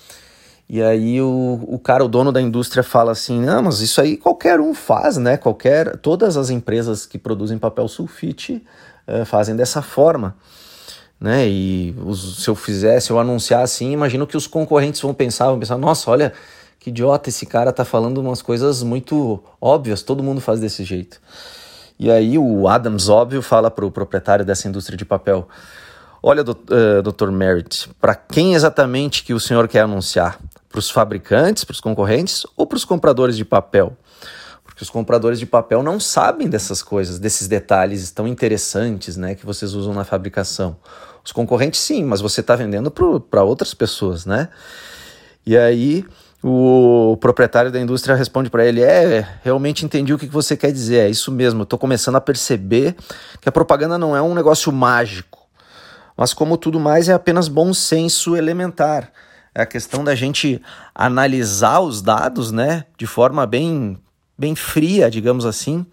E 0.68 0.82
aí 0.82 1.22
o, 1.22 1.60
o 1.68 1.78
cara, 1.78 2.04
o 2.04 2.08
dono 2.08 2.32
da 2.32 2.42
indústria, 2.42 2.82
fala 2.82 3.12
assim: 3.12 3.42
não, 3.42 3.63
mas 3.63 3.82
isso 3.82 4.01
aí 4.01 4.18
qualquer 4.18 4.60
um 4.60 4.74
faz, 4.74 5.18
né? 5.18 5.38
Qualquer. 5.38 5.98
Todas 5.98 6.38
as 6.38 6.50
empresas 6.50 7.06
que 7.06 7.18
produzem 7.18 7.58
papel 7.58 7.88
sulfite 7.88 8.63
uh, 9.08 9.25
fazem 9.25 9.56
dessa 9.56 9.82
forma. 9.82 10.36
Né? 11.20 11.48
E 11.48 11.96
os, 12.04 12.44
se 12.44 12.50
eu 12.50 12.56
fizesse, 12.56 13.08
se 13.08 13.13
eu 13.13 13.20
anunciar 13.20 13.62
assim, 13.62 13.92
imagino 13.92 14.25
que 14.25 14.36
os 14.36 14.48
concorrentes 14.48 15.00
vão 15.01 15.13
pensar, 15.13 15.50
vão 15.50 15.60
pensar, 15.60 15.78
nossa, 15.78 16.10
olha 16.10 16.34
que 16.80 16.90
idiota 16.90 17.30
esse 17.30 17.46
cara 17.46 17.72
tá 17.72 17.86
falando 17.86 18.18
umas 18.18 18.42
coisas 18.42 18.82
muito 18.82 19.40
óbvias, 19.62 20.01
todo 20.01 20.24
mundo 20.24 20.42
faz 20.42 20.60
desse 20.60 20.84
jeito. 20.84 21.22
E 22.01 22.10
aí 22.10 22.36
o 22.36 22.67
Adams, 22.67 23.10
óbvio, 23.10 23.43
fala 23.43 23.70
para 23.70 23.86
o 23.86 23.91
proprietário 23.91 24.43
dessa 24.43 24.67
indústria 24.67 24.98
de 24.98 25.05
papel, 25.05 25.48
olha, 26.24 26.43
doutor 26.43 27.29
uh, 27.29 27.31
Merritt, 27.31 27.91
para 28.01 28.15
quem 28.15 28.55
exatamente 28.55 29.24
que 29.24 29.36
o 29.36 29.39
senhor 29.39 29.67
quer 29.67 29.81
anunciar? 29.81 30.39
Para 30.67 30.79
os 30.79 30.89
fabricantes, 30.89 31.63
para 31.63 31.74
os 31.74 31.79
concorrentes 31.79 32.43
ou 32.58 32.65
para 32.65 32.75
os 32.75 32.84
compradores 32.84 33.38
de 33.38 33.46
papel? 33.46 33.96
Porque 34.63 34.81
os 34.81 34.89
compradores 34.89 35.38
de 35.38 35.46
papel 35.46 35.84
não 35.84 36.00
sabem 36.00 36.50
dessas 36.50 36.81
coisas, 36.81 37.20
desses 37.20 37.48
detalhes 37.48 38.10
tão 38.10 38.27
interessantes 38.27 39.15
né, 39.15 39.36
que 39.36 39.46
vocês 39.46 39.75
usam 39.75 39.93
na 39.93 40.03
fabricação. 40.03 40.77
Os 41.24 41.31
concorrentes 41.31 41.79
sim, 41.79 42.03
mas 42.03 42.20
você 42.20 42.41
está 42.41 42.55
vendendo 42.55 42.89
para 42.89 43.43
outras 43.43 43.75
pessoas, 43.75 44.25
né? 44.25 44.50
E 45.46 45.55
aí 45.55 46.03
o 46.43 47.17
proprietário 47.17 47.71
da 47.71 47.79
indústria 47.79 48.15
responde 48.15 48.50
para 48.50 48.65
ele: 48.65 48.81
É, 48.81 49.27
realmente 49.43 49.86
entendi 49.86 50.13
o 50.13 50.17
que 50.17 50.25
você 50.25 50.57
quer 50.57 50.71
dizer, 50.71 51.05
é 51.05 51.10
isso 51.10 51.31
mesmo. 51.31 51.63
Estou 51.63 51.77
começando 51.77 52.15
a 52.15 52.21
perceber 52.21 52.95
que 53.39 53.48
a 53.48 53.51
propaganda 53.51 53.98
não 53.98 54.15
é 54.15 54.21
um 54.21 54.33
negócio 54.33 54.71
mágico, 54.71 55.48
mas 56.17 56.33
como 56.33 56.57
tudo 56.57 56.79
mais 56.79 57.10
é 57.10 57.13
apenas 57.13 57.48
bom 57.48 57.74
senso 57.74 58.36
elementar. 58.36 59.12
É 59.53 59.62
a 59.63 59.65
questão 59.65 60.03
da 60.03 60.15
gente 60.15 60.62
analisar 60.95 61.81
os 61.81 62.01
dados, 62.01 62.51
né, 62.51 62.86
de 62.98 63.05
forma 63.05 63.45
bem, 63.45 64.00
bem 64.38 64.55
fria, 64.55 65.12
digamos 65.12 65.45
assim, 65.45 65.86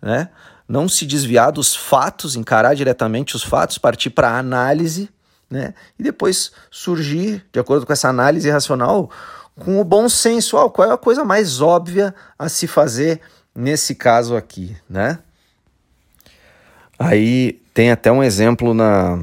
né, 0.00 0.30
não 0.66 0.88
se 0.88 1.04
desviar 1.04 1.52
dos 1.52 1.76
fatos, 1.76 2.36
encarar 2.36 2.74
diretamente 2.74 3.36
os 3.36 3.42
fatos, 3.42 3.76
partir 3.76 4.08
para 4.08 4.30
a 4.30 4.38
análise, 4.38 5.10
né, 5.50 5.74
e 5.98 6.02
depois 6.02 6.52
surgir, 6.70 7.44
de 7.52 7.60
acordo 7.60 7.84
com 7.84 7.92
essa 7.92 8.08
análise 8.08 8.48
racional, 8.48 9.10
com 9.58 9.80
o 9.80 9.84
bom 9.84 10.08
senso. 10.08 10.56
Qual 10.70 10.90
é 10.90 10.92
a 10.92 10.98
coisa 10.98 11.24
mais 11.24 11.60
óbvia 11.60 12.14
a 12.38 12.48
se 12.48 12.66
fazer 12.66 13.20
nesse 13.54 13.94
caso 13.94 14.36
aqui, 14.36 14.76
né? 14.88 15.18
Aí 16.98 17.60
tem 17.74 17.90
até 17.90 18.12
um 18.12 18.22
exemplo 18.22 18.74
na, 18.74 19.18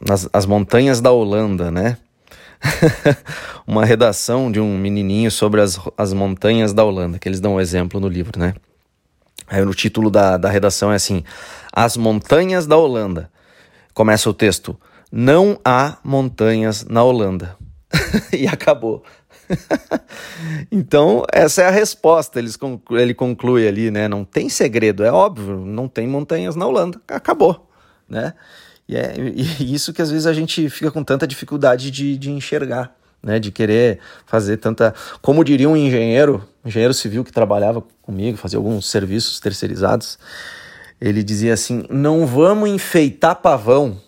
nas 0.00 0.28
as 0.32 0.46
montanhas 0.46 1.00
da 1.00 1.10
Holanda, 1.10 1.70
né? 1.70 1.96
Uma 3.66 3.84
redação 3.84 4.50
de 4.50 4.60
um 4.60 4.78
menininho 4.78 5.30
sobre 5.30 5.60
as, 5.60 5.78
as 5.98 6.12
montanhas 6.12 6.72
da 6.72 6.84
Holanda, 6.84 7.18
que 7.18 7.28
eles 7.28 7.40
dão 7.40 7.54
um 7.54 7.60
exemplo 7.60 8.00
no 8.00 8.08
livro, 8.08 8.38
né? 8.38 8.54
Aí 9.46 9.62
o 9.62 9.74
título 9.74 10.10
da, 10.10 10.36
da 10.36 10.48
redação 10.48 10.92
é 10.92 10.96
assim: 10.96 11.22
As 11.72 11.96
Montanhas 11.96 12.66
da 12.66 12.76
Holanda. 12.76 13.30
Começa 13.92 14.28
o 14.28 14.34
texto: 14.34 14.78
Não 15.12 15.58
há 15.64 15.98
montanhas 16.02 16.84
na 16.84 17.02
Holanda. 17.02 17.56
e 18.32 18.46
acabou. 18.46 19.04
então, 20.70 21.24
essa 21.32 21.62
é 21.62 21.66
a 21.66 21.70
resposta. 21.70 22.38
Eles 22.38 22.56
conclu 22.56 22.98
ele 22.98 23.14
conclui 23.14 23.66
ali, 23.66 23.90
né? 23.90 24.08
Não 24.08 24.24
tem 24.24 24.48
segredo, 24.48 25.04
é 25.04 25.12
óbvio, 25.12 25.56
não 25.64 25.88
tem 25.88 26.06
montanhas 26.06 26.56
na 26.56 26.66
Holanda. 26.66 27.00
Acabou, 27.08 27.68
né? 28.08 28.34
E 28.88 28.96
é 28.96 29.14
e 29.16 29.74
isso 29.74 29.92
que 29.92 30.02
às 30.02 30.10
vezes 30.10 30.26
a 30.26 30.32
gente 30.32 30.68
fica 30.68 30.90
com 30.90 31.02
tanta 31.02 31.26
dificuldade 31.26 31.90
de, 31.90 32.18
de 32.18 32.30
enxergar, 32.30 32.94
né? 33.22 33.38
De 33.38 33.50
querer 33.50 33.98
fazer 34.26 34.58
tanta. 34.58 34.94
Como 35.22 35.44
diria 35.44 35.68
um 35.68 35.76
engenheiro, 35.76 36.46
engenheiro 36.64 36.94
civil 36.94 37.24
que 37.24 37.32
trabalhava 37.32 37.82
comigo, 38.02 38.36
fazia 38.36 38.58
alguns 38.58 38.88
serviços 38.90 39.40
terceirizados, 39.40 40.18
ele 41.00 41.22
dizia 41.22 41.54
assim: 41.54 41.84
não 41.90 42.26
vamos 42.26 42.68
enfeitar 42.68 43.36
pavão, 43.36 44.00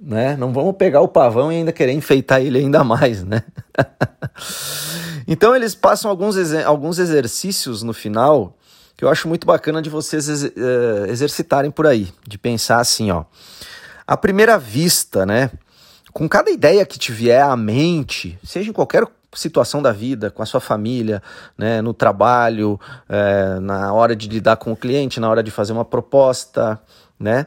né? 0.00 0.36
Não 0.36 0.52
vamos 0.52 0.76
pegar 0.76 1.00
o 1.02 1.08
pavão 1.08 1.52
e 1.52 1.56
ainda 1.56 1.72
querer 1.72 1.92
enfeitar 1.92 2.40
ele 2.40 2.58
ainda 2.58 2.82
mais, 2.82 3.22
né? 3.22 3.42
então 5.28 5.54
eles 5.54 5.74
passam 5.74 6.10
alguns, 6.10 6.36
alguns 6.64 6.98
exercícios 6.98 7.82
no 7.82 7.92
final 7.92 8.56
que 8.96 9.04
eu 9.04 9.08
acho 9.08 9.28
muito 9.28 9.46
bacana 9.46 9.80
de 9.80 9.88
vocês 9.88 10.28
ex 10.28 10.42
uh, 10.42 11.06
exercitarem 11.08 11.70
por 11.70 11.86
aí, 11.86 12.12
de 12.26 12.36
pensar 12.36 12.80
assim, 12.80 13.10
ó. 13.10 13.24
À 14.06 14.16
primeira 14.16 14.58
vista, 14.58 15.24
né? 15.24 15.50
Com 16.12 16.28
cada 16.28 16.50
ideia 16.50 16.84
que 16.84 16.98
te 16.98 17.12
vier 17.12 17.42
à 17.42 17.56
mente, 17.56 18.38
seja 18.44 18.68
em 18.68 18.72
qualquer 18.72 19.06
situação 19.32 19.80
da 19.80 19.92
vida, 19.92 20.30
com 20.30 20.42
a 20.42 20.46
sua 20.46 20.60
família, 20.60 21.22
né, 21.56 21.80
no 21.80 21.94
trabalho, 21.94 22.78
é, 23.08 23.60
na 23.60 23.92
hora 23.92 24.16
de 24.16 24.28
lidar 24.28 24.56
com 24.56 24.72
o 24.72 24.76
cliente, 24.76 25.20
na 25.20 25.30
hora 25.30 25.42
de 25.42 25.50
fazer 25.50 25.72
uma 25.72 25.84
proposta, 25.84 26.80
né? 27.20 27.46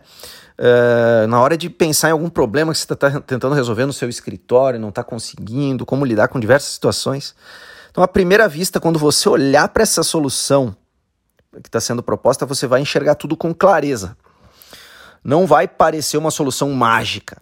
Uh, 0.60 1.28
na 1.28 1.42
hora 1.42 1.58
de 1.58 1.68
pensar 1.68 2.10
em 2.10 2.12
algum 2.12 2.30
problema 2.30 2.72
que 2.72 2.78
você 2.78 2.94
está 2.94 3.20
tentando 3.22 3.56
resolver 3.56 3.88
no 3.88 3.92
seu 3.92 4.08
escritório, 4.08 4.80
não 4.80 4.90
está 4.90 5.04
conseguindo, 5.04 5.86
como 5.86 6.06
lidar 6.06 6.28
com 6.28 6.40
diversas 6.40 6.72
situações. 6.74 7.36
Então, 7.90 8.04
à 8.04 8.08
primeira 8.08 8.48
vista, 8.48 8.80
quando 8.80 9.00
você 9.00 9.28
olhar 9.28 9.68
para 9.70 9.82
essa 9.84 10.04
solução 10.04 10.76
que 11.62 11.68
está 11.68 11.80
sendo 11.80 12.04
proposta, 12.04 12.46
você 12.46 12.68
vai 12.68 12.82
enxergar 12.82 13.16
tudo 13.16 13.36
com 13.36 13.54
clareza. 13.54 14.16
Não 15.24 15.48
vai 15.48 15.68
parecer 15.68 16.18
uma 16.18 16.32
solução 16.32 16.72
mágica. 16.72 17.42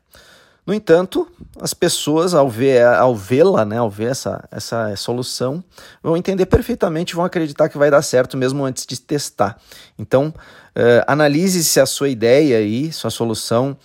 No 0.65 0.74
entanto, 0.74 1.27
as 1.60 1.74
pessoas, 1.74 2.36
ao 2.36 2.48
ver, 2.48 2.86
ao 2.86 3.15
vê-la, 3.15 3.65
né, 3.65 3.77
ao 3.77 3.89
ver 3.89 4.12
essa, 4.12 4.48
essa 4.51 4.96
solução, 4.96 5.63
vão 6.03 6.15
entender 6.15 6.46
perfeitamente, 6.46 7.15
vão 7.15 7.25
acreditar 7.25 7.68
que 7.68 7.77
vai 7.77 7.89
dar 7.89 8.01
certo 8.03 8.38
mesmo 8.38 8.63
antes 8.63 8.86
de 8.86 9.00
testar. 9.01 9.60
Então, 9.98 10.27
uh, 10.27 11.03
analise 11.08 11.63
se 11.63 11.80
a 11.80 11.86
sua 11.86 12.10
ideia 12.10 12.60
aí, 12.60 12.91
sua 12.91 13.10
solução, 13.10 13.75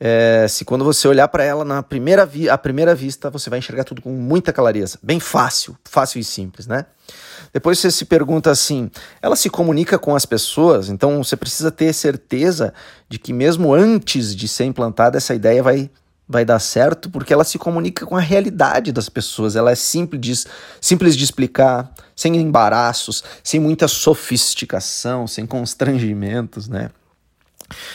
uh, 0.00 0.48
se 0.48 0.64
quando 0.64 0.82
você 0.82 1.06
olhar 1.06 1.28
para 1.28 1.44
ela 1.44 1.62
na 1.62 1.82
primeira, 1.82 2.24
vi 2.24 2.48
a 2.48 2.56
primeira 2.56 2.94
vista, 2.94 3.28
você 3.28 3.50
vai 3.50 3.58
enxergar 3.58 3.84
tudo 3.84 4.00
com 4.00 4.10
muita 4.10 4.50
clareza. 4.50 4.98
Bem 5.02 5.20
fácil, 5.20 5.76
fácil 5.84 6.18
e 6.20 6.24
simples, 6.24 6.66
né? 6.66 6.86
Depois 7.52 7.78
você 7.78 7.90
se 7.90 8.06
pergunta 8.06 8.50
assim: 8.50 8.90
ela 9.20 9.36
se 9.36 9.50
comunica 9.50 9.98
com 9.98 10.16
as 10.16 10.24
pessoas? 10.24 10.88
Então 10.88 11.22
você 11.22 11.36
precisa 11.36 11.70
ter 11.70 11.92
certeza 11.92 12.72
de 13.08 13.18
que, 13.18 13.32
mesmo 13.32 13.74
antes 13.74 14.34
de 14.34 14.48
ser 14.48 14.64
implantada, 14.64 15.18
essa 15.18 15.34
ideia 15.34 15.62
vai 15.62 15.90
vai 16.28 16.44
dar 16.44 16.58
certo 16.58 17.10
porque 17.10 17.32
ela 17.32 17.44
se 17.44 17.58
comunica 17.58 18.06
com 18.06 18.16
a 18.16 18.20
realidade 18.20 18.92
das 18.92 19.08
pessoas. 19.08 19.56
Ela 19.56 19.70
é 19.70 19.74
simples 19.74 20.20
de, 20.20 20.50
simples 20.80 21.16
de 21.16 21.24
explicar, 21.24 21.92
sem 22.16 22.36
embaraços, 22.36 23.22
sem 23.42 23.60
muita 23.60 23.86
sofisticação, 23.86 25.26
sem 25.26 25.46
constrangimentos, 25.46 26.68
né? 26.68 26.90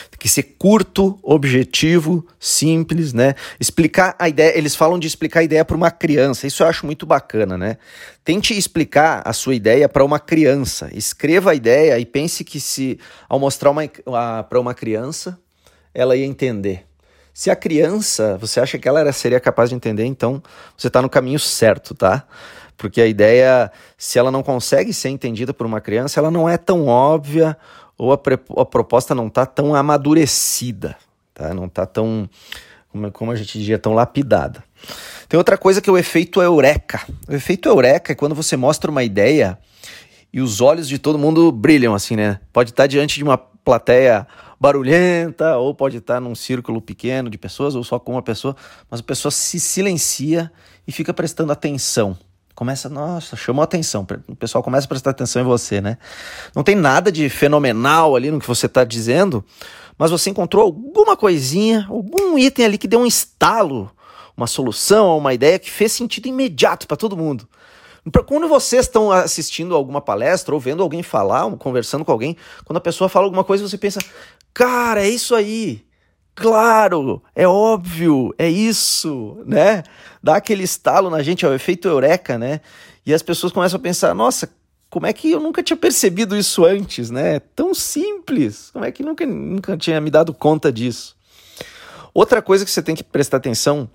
Tem 0.09 0.17
que 0.19 0.27
ser 0.27 0.43
curto, 0.57 1.19
objetivo, 1.21 2.25
simples, 2.39 3.13
né? 3.13 3.35
Explicar 3.59 4.15
a 4.17 4.27
ideia, 4.27 4.57
eles 4.57 4.75
falam 4.75 4.99
de 4.99 5.07
explicar 5.07 5.41
a 5.41 5.43
ideia 5.43 5.63
para 5.63 5.77
uma 5.77 5.91
criança. 5.91 6.47
Isso 6.47 6.63
eu 6.63 6.67
acho 6.67 6.85
muito 6.85 7.05
bacana, 7.05 7.57
né? 7.57 7.77
Tente 8.23 8.57
explicar 8.57 9.21
a 9.23 9.31
sua 9.31 9.55
ideia 9.55 9.87
para 9.87 10.03
uma 10.03 10.19
criança. 10.19 10.89
Escreva 10.91 11.51
a 11.51 11.55
ideia 11.55 11.99
e 11.99 12.05
pense 12.05 12.43
que 12.43 12.59
se 12.59 12.99
ao 13.27 13.39
mostrar 13.39 13.73
para 14.49 14.59
uma 14.59 14.73
criança, 14.73 15.39
ela 15.93 16.15
ia 16.15 16.25
entender 16.25 16.88
se 17.39 17.49
a 17.49 17.55
criança, 17.55 18.37
você 18.37 18.59
acha 18.59 18.77
que 18.77 18.85
ela 18.85 19.09
seria 19.13 19.39
capaz 19.39 19.69
de 19.69 19.75
entender, 19.77 20.03
então 20.03 20.43
você 20.77 20.87
está 20.87 21.01
no 21.01 21.09
caminho 21.09 21.39
certo, 21.39 21.95
tá? 21.95 22.25
Porque 22.75 22.99
a 22.99 23.07
ideia, 23.07 23.71
se 23.97 24.19
ela 24.19 24.29
não 24.29 24.43
consegue 24.43 24.91
ser 24.91 25.07
entendida 25.07 25.53
por 25.53 25.65
uma 25.65 25.79
criança, 25.79 26.19
ela 26.19 26.29
não 26.29 26.49
é 26.49 26.57
tão 26.57 26.87
óbvia 26.87 27.55
ou 27.97 28.11
a, 28.11 28.19
a 28.57 28.65
proposta 28.65 29.15
não 29.15 29.27
está 29.27 29.45
tão 29.45 29.73
amadurecida, 29.73 30.97
tá? 31.33 31.53
Não 31.53 31.67
está 31.67 31.85
tão, 31.85 32.29
como, 32.91 33.09
como 33.09 33.31
a 33.31 33.37
gente 33.37 33.57
diria, 33.57 33.79
tão 33.79 33.93
lapidada. 33.93 34.61
Tem 35.29 35.37
outra 35.37 35.57
coisa 35.57 35.79
que 35.79 35.89
é 35.89 35.93
o 35.93 35.97
efeito 35.97 36.41
eureka. 36.41 37.07
O 37.25 37.33
efeito 37.33 37.69
eureka 37.69 38.11
é 38.11 38.15
quando 38.15 38.35
você 38.35 38.57
mostra 38.57 38.91
uma 38.91 39.01
ideia 39.01 39.57
e 40.33 40.41
os 40.41 40.59
olhos 40.59 40.89
de 40.89 40.99
todo 40.99 41.17
mundo 41.17 41.53
brilham 41.53 41.95
assim, 41.95 42.17
né? 42.17 42.41
Pode 42.51 42.71
estar 42.71 42.85
diante 42.85 43.15
de 43.15 43.23
uma 43.23 43.37
plateia 43.69 44.25
barulhenta, 44.59 45.55
ou 45.57 45.75
pode 45.75 45.97
estar 45.97 46.19
num 46.19 46.33
círculo 46.33 46.81
pequeno 46.81 47.29
de 47.29 47.37
pessoas, 47.37 47.75
ou 47.75 47.83
só 47.83 47.99
com 47.99 48.13
uma 48.13 48.21
pessoa, 48.23 48.55
mas 48.89 48.99
a 48.99 49.03
pessoa 49.03 49.31
se 49.31 49.59
silencia 49.59 50.51
e 50.87 50.91
fica 50.91 51.13
prestando 51.13 51.51
atenção. 51.51 52.17
Começa, 52.55 52.89
nossa, 52.89 53.35
chamou 53.35 53.61
atenção, 53.61 54.07
o 54.27 54.35
pessoal 54.35 54.63
começa 54.63 54.85
a 54.85 54.89
prestar 54.89 55.11
atenção 55.11 55.43
em 55.43 55.45
você, 55.45 55.79
né? 55.79 55.99
Não 56.55 56.63
tem 56.63 56.75
nada 56.75 57.11
de 57.11 57.29
fenomenal 57.29 58.15
ali 58.15 58.31
no 58.31 58.39
que 58.39 58.47
você 58.47 58.65
está 58.65 58.83
dizendo, 58.83 59.45
mas 59.99 60.09
você 60.09 60.31
encontrou 60.31 60.63
alguma 60.63 61.15
coisinha, 61.15 61.85
algum 61.87 62.39
item 62.39 62.65
ali 62.65 62.77
que 62.79 62.87
deu 62.87 62.99
um 62.99 63.05
estalo, 63.05 63.91
uma 64.35 64.47
solução, 64.47 65.15
uma 65.15 65.31
ideia 65.31 65.59
que 65.59 65.69
fez 65.69 65.91
sentido 65.91 66.27
imediato 66.27 66.87
para 66.87 66.97
todo 66.97 67.15
mundo. 67.15 67.47
Quando 68.25 68.47
vocês 68.47 68.85
estão 68.85 69.11
assistindo 69.11 69.75
alguma 69.75 70.01
palestra 70.01 70.53
ou 70.53 70.59
vendo 70.59 70.81
alguém 70.81 71.03
falar, 71.03 71.49
conversando 71.57 72.05
com 72.05 72.11
alguém, 72.11 72.35
quando 72.65 72.77
a 72.77 72.81
pessoa 72.81 73.09
fala 73.09 73.25
alguma 73.25 73.43
coisa, 73.43 73.67
você 73.67 73.77
pensa, 73.77 73.99
cara, 74.53 75.03
é 75.03 75.09
isso 75.09 75.35
aí. 75.35 75.85
Claro, 76.35 77.21
é 77.35 77.45
óbvio, 77.45 78.33
é 78.37 78.49
isso, 78.49 79.43
né? 79.45 79.83
Dá 80.23 80.37
aquele 80.37 80.63
estalo 80.63 81.09
na 81.09 81.21
gente, 81.21 81.45
é 81.45 81.49
o 81.49 81.53
efeito 81.53 81.87
eureka, 81.87 82.37
né? 82.37 82.61
E 83.05 83.13
as 83.13 83.21
pessoas 83.21 83.51
começam 83.51 83.77
a 83.77 83.81
pensar: 83.81 84.13
nossa, 84.13 84.49
como 84.89 85.05
é 85.05 85.11
que 85.11 85.31
eu 85.31 85.39
nunca 85.41 85.61
tinha 85.61 85.75
percebido 85.75 86.37
isso 86.37 86.63
antes, 86.63 87.09
né? 87.09 87.39
Tão 87.39 87.73
simples, 87.73 88.69
como 88.71 88.85
é 88.85 88.91
que 88.91 89.03
nunca, 89.03 89.25
nunca 89.25 89.75
tinha 89.75 89.99
me 89.99 90.09
dado 90.09 90.33
conta 90.33 90.71
disso? 90.71 91.17
Outra 92.13 92.41
coisa 92.41 92.63
que 92.63 92.71
você 92.71 92.81
tem 92.81 92.95
que 92.95 93.03
prestar 93.03 93.37
atenção 93.37 93.89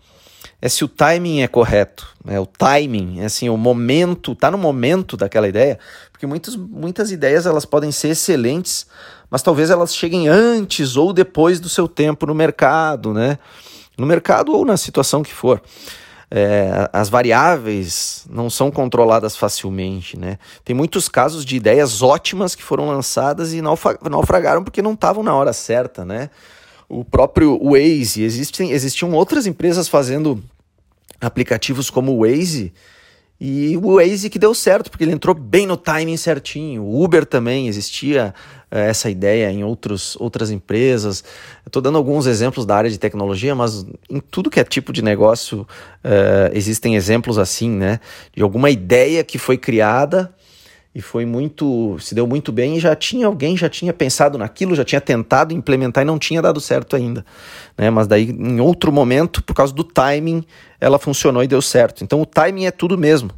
é 0.64 0.68
se 0.70 0.82
o 0.82 0.88
timing 0.88 1.42
é 1.42 1.46
correto. 1.46 2.08
Né? 2.24 2.40
O 2.40 2.46
timing, 2.46 3.20
é 3.20 3.26
assim, 3.26 3.50
o 3.50 3.56
momento, 3.56 4.34
tá 4.34 4.50
no 4.50 4.56
momento 4.56 5.14
daquela 5.14 5.46
ideia, 5.46 5.78
porque 6.10 6.26
muitas, 6.26 6.56
muitas 6.56 7.10
ideias 7.10 7.44
elas 7.44 7.66
podem 7.66 7.92
ser 7.92 8.08
excelentes, 8.08 8.86
mas 9.28 9.42
talvez 9.42 9.68
elas 9.68 9.94
cheguem 9.94 10.26
antes 10.26 10.96
ou 10.96 11.12
depois 11.12 11.60
do 11.60 11.68
seu 11.68 11.86
tempo 11.86 12.24
no 12.24 12.34
mercado, 12.34 13.12
né? 13.12 13.38
No 13.98 14.06
mercado 14.06 14.52
ou 14.54 14.64
na 14.64 14.78
situação 14.78 15.22
que 15.22 15.34
for. 15.34 15.60
É, 16.30 16.88
as 16.94 17.10
variáveis 17.10 18.24
não 18.30 18.48
são 18.48 18.70
controladas 18.70 19.36
facilmente, 19.36 20.18
né? 20.18 20.38
Tem 20.64 20.74
muitos 20.74 21.10
casos 21.10 21.44
de 21.44 21.56
ideias 21.56 22.00
ótimas 22.00 22.54
que 22.54 22.62
foram 22.62 22.88
lançadas 22.88 23.52
e 23.52 23.60
naufragaram 23.60 24.64
porque 24.64 24.80
não 24.80 24.94
estavam 24.94 25.22
na 25.22 25.34
hora 25.34 25.52
certa, 25.52 26.06
né? 26.06 26.30
o 26.88 27.04
próprio 27.04 27.58
Waze, 27.62 28.22
existem, 28.22 28.70
existiam 28.70 29.12
outras 29.12 29.46
empresas 29.46 29.88
fazendo 29.88 30.42
aplicativos 31.24 31.90
como 31.90 32.12
o 32.12 32.20
Waze, 32.20 32.72
e 33.40 33.76
o 33.76 33.96
Waze 33.96 34.30
que 34.30 34.38
deu 34.38 34.54
certo, 34.54 34.90
porque 34.90 35.04
ele 35.04 35.12
entrou 35.12 35.34
bem 35.34 35.66
no 35.66 35.76
timing 35.76 36.16
certinho. 36.16 36.82
O 36.82 37.02
Uber 37.02 37.26
também 37.26 37.66
existia 37.66 38.32
é, 38.70 38.88
essa 38.88 39.10
ideia 39.10 39.50
em 39.50 39.64
outros, 39.64 40.16
outras 40.20 40.50
empresas. 40.50 41.24
Estou 41.66 41.82
dando 41.82 41.98
alguns 41.98 42.26
exemplos 42.26 42.64
da 42.64 42.76
área 42.76 42.90
de 42.90 42.98
tecnologia, 42.98 43.54
mas 43.54 43.84
em 44.08 44.20
tudo 44.20 44.48
que 44.48 44.60
é 44.60 44.64
tipo 44.64 44.92
de 44.92 45.02
negócio 45.02 45.66
é, 46.02 46.52
existem 46.54 46.94
exemplos 46.94 47.36
assim, 47.36 47.70
né? 47.70 47.98
De 48.34 48.42
alguma 48.42 48.70
ideia 48.70 49.24
que 49.24 49.36
foi 49.36 49.58
criada 49.58 50.32
e 50.94 51.02
foi 51.02 51.26
muito, 51.26 51.98
se 51.98 52.14
deu 52.14 52.24
muito 52.24 52.52
bem 52.52 52.76
e 52.76 52.80
já 52.80 52.94
tinha 52.94 53.26
alguém 53.26 53.56
já 53.56 53.68
tinha 53.68 53.92
pensado 53.92 54.38
naquilo, 54.38 54.76
já 54.76 54.84
tinha 54.84 55.00
tentado 55.00 55.52
implementar 55.52 56.02
e 56.02 56.06
não 56.06 56.18
tinha 56.18 56.40
dado 56.40 56.60
certo 56.60 56.94
ainda, 56.94 57.26
né? 57.76 57.90
Mas 57.90 58.06
daí 58.06 58.30
em 58.30 58.60
outro 58.60 58.92
momento, 58.92 59.42
por 59.42 59.54
causa 59.54 59.74
do 59.74 59.82
timing, 59.82 60.44
ela 60.80 60.98
funcionou 60.98 61.42
e 61.42 61.48
deu 61.48 61.60
certo. 61.60 62.04
Então 62.04 62.22
o 62.22 62.26
timing 62.26 62.66
é 62.66 62.70
tudo 62.70 62.96
mesmo. 62.96 63.32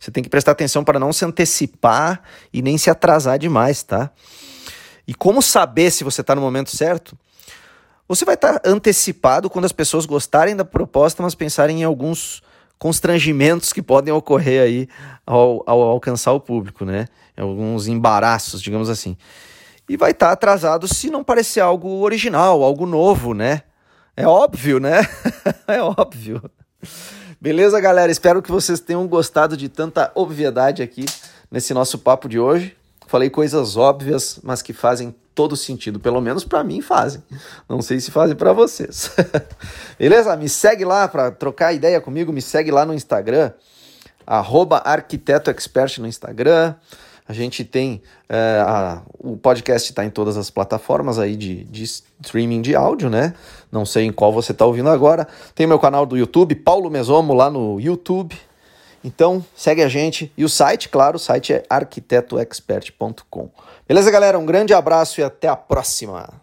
Você 0.00 0.10
tem 0.10 0.22
que 0.22 0.30
prestar 0.30 0.52
atenção 0.52 0.82
para 0.82 0.98
não 0.98 1.12
se 1.12 1.24
antecipar 1.24 2.22
e 2.50 2.62
nem 2.62 2.78
se 2.78 2.88
atrasar 2.88 3.38
demais, 3.38 3.82
tá? 3.82 4.10
E 5.06 5.14
como 5.14 5.42
saber 5.42 5.90
se 5.90 6.02
você 6.02 6.22
está 6.22 6.34
no 6.34 6.40
momento 6.40 6.74
certo? 6.74 7.16
Você 8.08 8.24
vai 8.24 8.36
estar 8.36 8.58
tá 8.58 8.70
antecipado 8.70 9.50
quando 9.50 9.64
as 9.64 9.72
pessoas 9.72 10.06
gostarem 10.06 10.56
da 10.56 10.64
proposta, 10.64 11.22
mas 11.22 11.34
pensarem 11.34 11.80
em 11.80 11.84
alguns 11.84 12.42
constrangimentos 12.78 13.72
que 13.72 13.82
podem 13.82 14.12
ocorrer 14.12 14.62
aí 14.62 14.88
ao, 15.26 15.62
ao 15.66 15.80
alcançar 15.82 16.32
o 16.32 16.40
público, 16.40 16.84
né? 16.84 17.06
Alguns 17.36 17.86
embaraços, 17.86 18.62
digamos 18.62 18.88
assim. 18.88 19.16
E 19.88 19.96
vai 19.96 20.10
estar 20.10 20.28
tá 20.28 20.32
atrasado 20.32 20.92
se 20.92 21.10
não 21.10 21.22
parecer 21.22 21.60
algo 21.60 21.88
original, 22.00 22.62
algo 22.62 22.86
novo, 22.86 23.34
né? 23.34 23.62
É 24.16 24.26
óbvio, 24.26 24.80
né? 24.80 25.06
é 25.68 25.80
óbvio. 25.82 26.42
Beleza, 27.40 27.78
galera? 27.80 28.10
Espero 28.10 28.42
que 28.42 28.50
vocês 28.50 28.80
tenham 28.80 29.06
gostado 29.06 29.56
de 29.56 29.68
tanta 29.68 30.10
obviedade 30.14 30.82
aqui 30.82 31.04
nesse 31.50 31.74
nosso 31.74 31.98
papo 31.98 32.28
de 32.28 32.38
hoje. 32.38 32.76
Falei 33.16 33.30
coisas 33.30 33.78
óbvias, 33.78 34.38
mas 34.42 34.60
que 34.60 34.74
fazem 34.74 35.14
todo 35.34 35.56
sentido. 35.56 35.98
Pelo 35.98 36.20
menos 36.20 36.44
para 36.44 36.62
mim 36.62 36.82
fazem. 36.82 37.22
Não 37.66 37.80
sei 37.80 37.98
se 37.98 38.10
fazem 38.10 38.36
para 38.36 38.52
vocês. 38.52 39.10
Beleza? 39.98 40.36
Me 40.36 40.50
segue 40.50 40.84
lá 40.84 41.08
para 41.08 41.30
trocar 41.30 41.72
ideia 41.72 41.98
comigo. 41.98 42.30
Me 42.30 42.42
segue 42.42 42.70
lá 42.70 42.84
no 42.84 42.92
Instagram, 42.92 43.52
arroba 44.26 44.82
arquitetoexpert 44.84 45.98
no 45.98 46.06
Instagram. 46.06 46.74
A 47.26 47.32
gente 47.32 47.64
tem. 47.64 48.02
É, 48.28 48.62
a, 48.62 49.00
o 49.18 49.38
podcast 49.38 49.90
está 49.90 50.04
em 50.04 50.10
todas 50.10 50.36
as 50.36 50.50
plataformas 50.50 51.18
aí 51.18 51.36
de, 51.36 51.64
de 51.64 51.84
streaming 51.84 52.60
de 52.60 52.76
áudio, 52.76 53.08
né? 53.08 53.32
Não 53.72 53.86
sei 53.86 54.04
em 54.04 54.12
qual 54.12 54.30
você 54.30 54.52
está 54.52 54.66
ouvindo 54.66 54.90
agora. 54.90 55.26
Tem 55.54 55.66
meu 55.66 55.78
canal 55.78 56.04
do 56.04 56.18
YouTube, 56.18 56.54
Paulo 56.56 56.90
Mesomo, 56.90 57.32
lá 57.32 57.48
no 57.48 57.80
YouTube. 57.80 58.36
Então, 59.06 59.44
segue 59.54 59.84
a 59.84 59.88
gente. 59.88 60.32
E 60.36 60.44
o 60.44 60.48
site, 60.48 60.88
claro, 60.88 61.14
o 61.14 61.20
site 61.20 61.52
é 61.52 61.62
arquitetoexpert.com. 61.70 63.48
Beleza, 63.86 64.10
galera? 64.10 64.36
Um 64.36 64.44
grande 64.44 64.74
abraço 64.74 65.20
e 65.20 65.22
até 65.22 65.46
a 65.46 65.54
próxima. 65.54 66.42